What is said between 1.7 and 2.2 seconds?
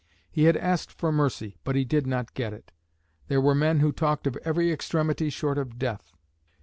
he did